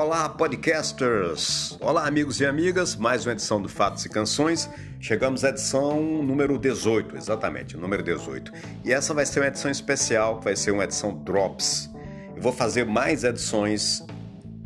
Olá, 0.00 0.28
podcasters! 0.28 1.76
Olá, 1.80 2.06
amigos 2.06 2.40
e 2.40 2.46
amigas, 2.46 2.94
mais 2.94 3.26
uma 3.26 3.32
edição 3.32 3.60
do 3.60 3.68
Fatos 3.68 4.04
e 4.04 4.08
Canções. 4.08 4.70
Chegamos 5.00 5.44
à 5.44 5.48
edição 5.48 6.00
número 6.22 6.56
18, 6.56 7.16
exatamente, 7.16 7.76
número 7.76 8.04
18. 8.04 8.52
E 8.84 8.92
essa 8.92 9.12
vai 9.12 9.26
ser 9.26 9.40
uma 9.40 9.48
edição 9.48 9.68
especial, 9.68 10.40
vai 10.40 10.54
ser 10.54 10.70
uma 10.70 10.84
edição 10.84 11.18
Drops. 11.24 11.90
Eu 12.36 12.40
vou 12.40 12.52
fazer 12.52 12.86
mais 12.86 13.24
edições 13.24 14.06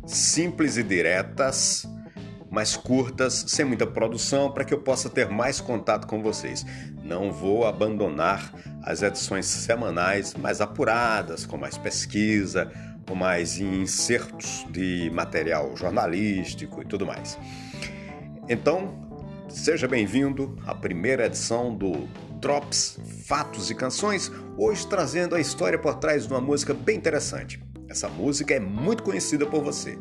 simples 0.05 0.77
e 0.77 0.83
diretas, 0.83 1.87
mais 2.51 2.77
curtas, 2.77 3.45
sem 3.47 3.65
muita 3.65 3.87
produção, 3.87 4.51
para 4.51 4.63
que 4.63 4.71
eu 4.71 4.81
possa 4.81 5.09
ter 5.09 5.27
mais 5.29 5.59
contato 5.59 6.05
com 6.05 6.21
vocês. 6.21 6.63
Não 7.03 7.31
vou 7.31 7.65
abandonar 7.65 8.53
as 8.83 9.01
edições 9.01 9.47
semanais 9.47 10.35
mais 10.35 10.61
apuradas, 10.61 11.43
com 11.43 11.57
mais 11.57 11.75
pesquisa, 11.75 12.71
com 13.07 13.15
mais 13.15 13.59
insertos 13.59 14.65
de 14.69 15.09
material 15.13 15.75
jornalístico 15.75 16.81
e 16.81 16.85
tudo 16.85 17.05
mais. 17.05 17.37
Então, 18.49 18.99
seja 19.49 19.87
bem-vindo 19.87 20.57
à 20.65 20.73
primeira 20.73 21.25
edição 21.25 21.75
do 21.75 22.07
Drops 22.39 22.99
Fatos 23.25 23.69
e 23.69 23.75
Canções, 23.75 24.31
hoje 24.57 24.85
trazendo 24.87 25.35
a 25.35 25.39
história 25.39 25.79
por 25.79 25.95
trás 25.95 26.27
de 26.27 26.33
uma 26.33 26.41
música 26.41 26.73
bem 26.73 26.97
interessante. 26.97 27.63
Essa 27.87 28.09
música 28.09 28.53
é 28.53 28.59
muito 28.59 29.03
conhecida 29.03 29.45
por 29.45 29.63
você. 29.63 29.97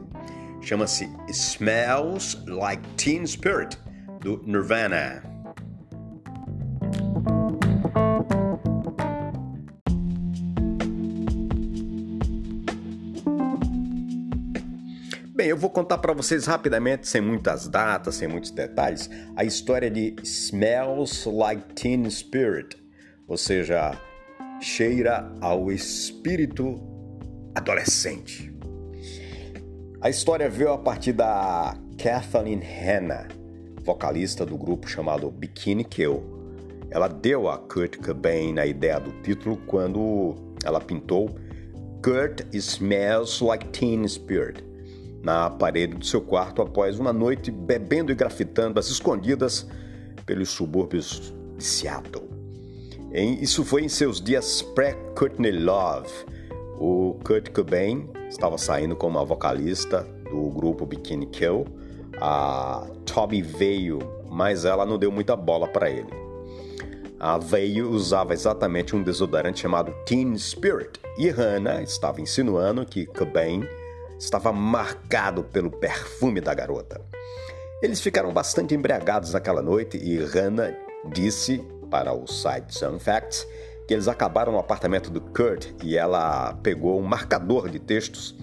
Chama-se 0.61 1.09
Smells 1.29 2.39
Like 2.47 2.87
Teen 2.97 3.27
Spirit, 3.27 3.79
do 4.21 4.43
Nirvana. 4.47 5.32
Bem, 15.43 15.49
eu 15.49 15.57
vou 15.57 15.71
contar 15.71 15.99
para 15.99 16.13
vocês 16.13 16.47
rapidamente, 16.47 17.09
sem 17.09 17.21
muitas 17.21 17.67
datas, 17.67 18.15
sem 18.15 18.29
muitos 18.29 18.53
detalhes, 18.53 19.11
a 19.35 19.43
história 19.43 19.91
de 19.91 20.15
Smells 20.23 21.29
Like 21.29 21.75
Teen 21.75 22.09
Spirit, 22.09 22.77
ou 23.27 23.37
seja, 23.37 23.99
cheira 24.61 25.29
ao 25.41 25.73
espírito 25.73 26.81
adolescente. 27.57 28.55
A 30.01 30.09
história 30.09 30.49
veio 30.49 30.75
a 30.75 30.79
partir 30.79 31.13
da 31.13 31.77
Kathleen 31.99 32.61
Hanna, 32.61 33.27
vocalista 33.83 34.47
do 34.47 34.57
grupo 34.57 34.89
chamado 34.89 35.29
Bikini 35.29 35.83
Kill. 35.83 36.23
Ela 36.89 37.09
deu 37.09 37.49
a 37.49 37.59
Kurt 37.59 37.97
Cobain 37.97 38.61
a 38.61 38.65
ideia 38.67 39.01
do 39.01 39.11
título 39.23 39.57
quando 39.67 40.37
ela 40.65 40.81
pintou 40.81 41.29
Kurt 42.01 42.43
Smells 42.55 43.43
Like 43.43 43.67
Teen 43.71 44.07
Spirit 44.07 44.71
na 45.23 45.49
parede 45.49 45.95
do 45.95 46.05
seu 46.05 46.21
quarto 46.21 46.61
após 46.61 46.99
uma 46.99 47.13
noite 47.13 47.51
bebendo 47.51 48.11
e 48.11 48.15
grafitando 48.15 48.79
às 48.79 48.89
escondidas 48.89 49.67
pelos 50.27 50.51
subúrbios 50.51 51.33
de 51.57 51.65
Seattle. 51.65 52.29
Isso 53.13 53.65
foi 53.65 53.85
em 53.85 53.89
seus 53.89 54.21
dias 54.21 54.63
pré-Courtney 54.63 55.53
Love. 55.53 56.11
O 56.79 57.19
Kurt 57.25 57.51
Cobain 57.51 58.09
estava 58.29 58.57
saindo 58.57 58.97
com 58.97 59.07
uma 59.07 59.25
vocalista 59.25 60.07
do 60.31 60.49
grupo 60.51 60.87
Bikini 60.87 61.27
Kill. 61.27 61.67
A 62.21 62.87
Toby 63.05 63.43
veio, 63.43 63.99
mas 64.31 64.65
ela 64.65 64.87
não 64.87 64.99
deu 64.99 65.13
muita 65.13 65.37
bola 65.37 65.69
para 65.69 65.91
ele. 65.91 66.23
A 67.21 67.39
Veio 67.39 67.89
usava 67.89 68.33
exatamente 68.33 68.97
um 68.97 69.03
desodorante 69.03 69.61
chamado 69.61 69.95
Teen 70.05 70.37
Spirit 70.37 70.99
e 71.17 71.29
Hannah 71.29 71.81
estava 71.81 72.21
insinuando 72.21 72.85
que 72.85 73.07
Cobain 73.07 73.63
estava 74.19 74.53
marcado 74.53 75.43
pelo 75.45 75.71
perfume 75.71 76.41
da 76.41 76.55
garota. 76.55 77.01
Eles 77.83 78.01
ficaram 78.01 78.33
bastante 78.33 78.75
embriagados 78.75 79.33
naquela 79.33 79.61
noite 79.61 79.97
e 79.97 80.17
Hannah 80.17 80.75
disse 81.13 81.59
para 81.91 82.13
o 82.13 82.27
site 82.27 82.75
Sun 82.75 82.99
Facts 82.99 83.47
que 83.87 83.95
eles 83.95 84.07
acabaram 84.07 84.53
no 84.53 84.59
apartamento 84.59 85.11
do 85.11 85.21
Kurt 85.21 85.67
e 85.83 85.97
ela 85.97 86.55
pegou 86.63 86.99
um 86.99 87.03
marcador 87.03 87.69
de 87.69 87.81
textos 87.81 88.37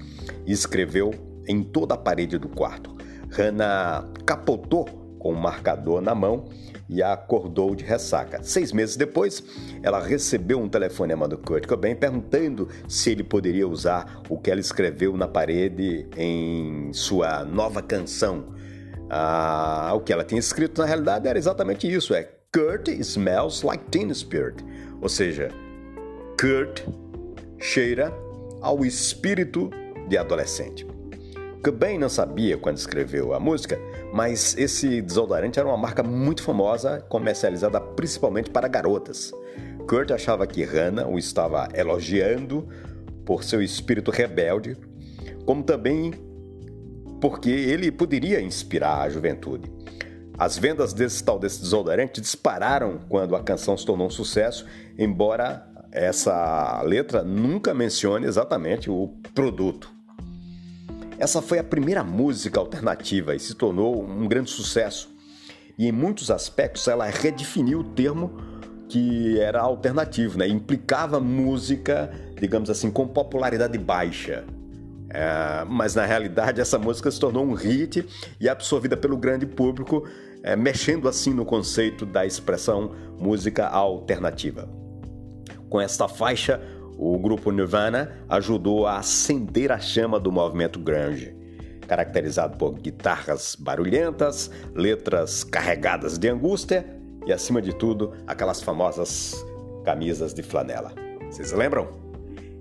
e 0.45 0.51
escreveu 0.51 1.11
em 1.47 1.63
toda 1.63 1.95
a 1.95 1.97
parede 1.97 2.37
do 2.37 2.49
quarto. 2.49 2.95
Hannah 3.31 4.05
capotou 4.25 4.98
com 5.19 5.29
o 5.29 5.33
um 5.33 5.39
marcador 5.39 6.01
na 6.01 6.15
mão 6.15 6.45
e 6.89 7.03
a 7.03 7.13
acordou 7.13 7.75
de 7.75 7.83
ressaca. 7.83 8.41
Seis 8.41 8.71
meses 8.71 8.95
depois, 8.95 9.43
ela 9.83 10.01
recebeu 10.01 10.59
um 10.59 10.67
telefonema 10.67 11.27
do 11.27 11.37
Kurt 11.37 11.67
Cobain 11.67 11.95
perguntando 11.95 12.67
se 12.87 13.11
ele 13.11 13.23
poderia 13.23 13.67
usar 13.67 14.23
o 14.27 14.39
que 14.39 14.49
ela 14.49 14.59
escreveu 14.59 15.15
na 15.15 15.27
parede 15.27 16.07
em 16.17 16.91
sua 16.91 17.45
nova 17.45 17.81
canção. 17.81 18.45
Ah, 19.09 19.91
o 19.93 19.99
que 19.99 20.11
ela 20.11 20.23
tinha 20.23 20.39
escrito 20.39 20.81
na 20.81 20.87
realidade 20.87 21.27
era 21.27 21.37
exatamente 21.37 21.91
isso: 21.91 22.13
é 22.13 22.23
Kurt 22.51 22.87
smells 22.87 23.63
like 23.63 23.83
teen 23.91 24.11
spirit, 24.13 24.63
ou 24.99 25.09
seja, 25.09 25.49
Kurt 26.39 26.81
cheira 27.59 28.11
ao 28.61 28.83
espírito 28.83 29.69
de 30.07 30.17
adolescente. 30.17 30.87
Cobain 31.63 31.97
não 31.97 32.09
sabia 32.09 32.57
quando 32.57 32.77
escreveu 32.77 33.33
a 33.33 33.39
música, 33.39 33.77
mas 34.13 34.57
esse 34.57 35.01
desodorante 35.01 35.59
era 35.59 35.67
uma 35.67 35.77
marca 35.77 36.01
muito 36.03 36.43
famosa, 36.43 37.01
comercializada 37.09 37.79
principalmente 37.79 38.49
para 38.49 38.67
garotas. 38.67 39.31
Kurt 39.87 40.11
achava 40.11 40.45
que 40.45 40.63
Hannah 40.63 41.07
o 41.07 41.17
estava 41.17 41.67
elogiando 41.73 42.67
por 43.25 43.43
seu 43.43 43.61
espírito 43.61 44.11
rebelde, 44.11 44.77
como 45.45 45.63
também 45.63 46.13
porque 47.21 47.49
ele 47.49 47.91
poderia 47.91 48.41
inspirar 48.41 49.01
a 49.01 49.09
juventude. 49.09 49.71
As 50.37 50.57
vendas 50.57 50.93
desse 50.93 51.23
tal 51.23 51.37
desse 51.37 51.59
desodorante 51.61 52.21
dispararam 52.21 52.99
quando 53.09 53.35
a 53.35 53.43
canção 53.43 53.75
se 53.77 53.85
tornou 53.85 54.07
um 54.07 54.11
sucesso, 54.11 54.65
embora 54.97 55.67
essa 55.91 56.81
letra 56.83 57.23
nunca 57.23 57.73
mencione 57.73 58.25
exatamente 58.25 58.89
o 58.89 59.09
produto. 59.33 59.98
Essa 61.19 61.41
foi 61.41 61.59
a 61.59 61.63
primeira 61.63 62.01
música 62.01 62.61
alternativa 62.61 63.35
e 63.35 63.39
se 63.39 63.53
tornou 63.53 64.01
um 64.01 64.25
grande 64.25 64.49
sucesso. 64.49 65.13
E 65.77 65.85
em 65.85 65.91
muitos 65.91 66.31
aspectos 66.31 66.87
ela 66.87 67.05
redefiniu 67.05 67.79
o 67.79 67.83
termo 67.83 68.37
que 68.87 69.37
era 69.37 69.59
alternativo, 69.59 70.37
né? 70.39 70.47
implicava 70.47 71.19
música, 71.19 72.09
digamos 72.39 72.69
assim, 72.69 72.89
com 72.89 73.05
popularidade 73.05 73.77
baixa. 73.77 74.45
É, 75.09 75.65
mas 75.67 75.93
na 75.93 76.05
realidade 76.05 76.61
essa 76.61 76.79
música 76.79 77.11
se 77.11 77.19
tornou 77.19 77.43
um 77.43 77.53
hit 77.53 78.05
e 78.39 78.47
absorvida 78.47 78.95
pelo 78.95 79.17
grande 79.17 79.45
público, 79.45 80.07
é, 80.41 80.55
mexendo 80.55 81.09
assim 81.09 81.33
no 81.33 81.43
conceito 81.43 82.05
da 82.05 82.25
expressão 82.25 82.95
música 83.19 83.67
alternativa. 83.67 84.69
Com 85.69 85.81
esta 85.81 86.07
faixa, 86.07 86.61
o 86.99 87.17
grupo 87.17 87.49
Nirvana 87.49 88.11
ajudou 88.27 88.85
a 88.85 88.97
acender 88.97 89.71
a 89.71 89.79
chama 89.79 90.19
do 90.19 90.33
movimento 90.33 90.77
grunge, 90.77 91.33
caracterizado 91.87 92.57
por 92.57 92.73
guitarras 92.73 93.55
barulhentas, 93.57 94.51
letras 94.75 95.45
carregadas 95.45 96.17
de 96.17 96.27
angústia 96.27 96.85
e, 97.25 97.31
acima 97.31 97.61
de 97.61 97.73
tudo, 97.73 98.11
aquelas 98.27 98.61
famosas 98.61 99.33
camisas 99.85 100.33
de 100.33 100.43
flanela. 100.43 100.93
Vocês 101.31 101.53
lembram? 101.53 101.87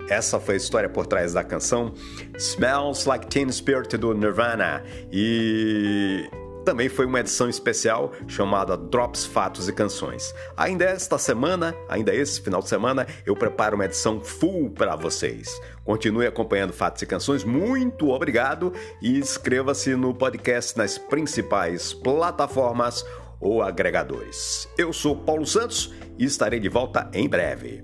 Essa 0.09 0.39
foi 0.39 0.55
a 0.55 0.57
história 0.57 0.89
por 0.89 1.07
trás 1.07 1.35
da 1.35 1.43
canção 1.43 1.93
Smells 2.39 3.09
Like 3.09 3.27
Teen 3.27 3.51
Spirit 3.51 3.97
do 3.97 4.15
Nirvana. 4.15 4.83
E 5.13 6.31
também 6.69 6.91
foi 6.91 7.07
uma 7.07 7.21
edição 7.21 7.49
especial 7.49 8.13
chamada 8.27 8.77
Drops 8.77 9.25
Fatos 9.25 9.71
e 9.71 9.73
Canções. 9.73 10.35
Ainda 10.55 10.85
esta 10.85 11.17
semana, 11.17 11.75
ainda 11.89 12.15
esse 12.15 12.43
final 12.43 12.61
de 12.61 12.69
semana, 12.69 13.07
eu 13.25 13.35
preparo 13.35 13.75
uma 13.75 13.87
edição 13.87 14.21
full 14.21 14.69
para 14.69 14.95
vocês. 14.95 15.59
Continue 15.83 16.27
acompanhando 16.27 16.75
Fatos 16.75 17.01
e 17.01 17.07
Canções, 17.07 17.43
muito 17.43 18.11
obrigado 18.11 18.71
e 19.01 19.19
inscreva-se 19.19 19.97
no 19.97 20.13
podcast 20.13 20.77
nas 20.77 20.99
principais 20.99 21.95
plataformas 21.95 23.03
ou 23.41 23.63
agregadores. 23.63 24.69
Eu 24.77 24.93
sou 24.93 25.17
Paulo 25.17 25.47
Santos 25.47 25.95
e 26.19 26.27
estarei 26.27 26.61
de 26.61 26.69
volta 26.69 27.09
em 27.15 27.27
breve. 27.27 27.83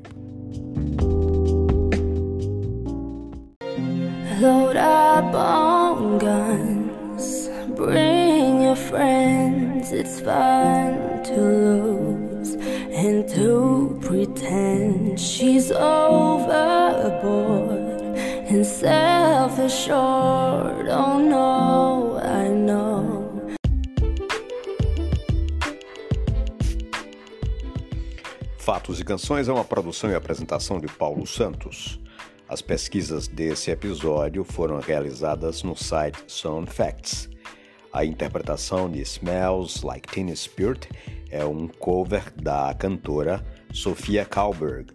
Load 4.43 4.77
up 4.77 5.35
it's 9.95 10.21
fun 10.21 11.23
to 11.23 11.41
lose 11.41 12.55
and 12.91 13.29
to 13.29 13.97
pretend 14.03 15.21
she's 15.21 15.71
overboard 15.71 16.99
and 18.51 18.67
self 18.67 19.59
assured. 19.59 20.89
Oh 20.89 21.19
no, 21.21 22.19
I 22.19 22.49
know. 22.49 23.55
Fatos 28.59 28.99
e 28.99 29.05
Canções 29.05 29.47
é 29.49 29.53
uma 29.53 29.65
produção 29.65 30.11
e 30.11 30.15
apresentação 30.15 30.81
de 30.81 30.89
Paulo 30.89 31.27
Santos. 31.27 32.01
As 32.49 32.61
pesquisas 32.61 33.29
desse 33.29 33.71
episódio 33.71 34.43
foram 34.45 34.81
realizadas 34.81 35.63
no 35.63 35.77
site 35.77 36.19
Sound 36.27 36.71
Facts. 36.71 37.34
A 37.95 38.05
interpretação 38.05 38.91
de 38.91 39.01
Smells 39.03 39.87
Like 39.87 40.09
Teen 40.09 40.35
Spirit 40.35 40.89
é 41.31 41.45
um 41.45 41.69
cover 41.69 42.25
da 42.35 42.75
cantora 42.75 43.41
Sofia 43.73 44.25
Kalberg 44.25 44.89